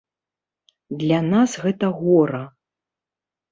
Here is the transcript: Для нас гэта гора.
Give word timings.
Для 1.03 1.19
нас 1.33 1.51
гэта 1.67 1.93
гора. 2.01 2.43